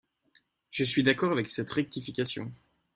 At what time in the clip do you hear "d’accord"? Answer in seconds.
1.03-1.31